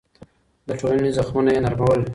د 0.67 0.69
ټولنې 0.79 1.09
زخمونه 1.17 1.49
يې 1.55 1.59
نرمول. 1.65 2.01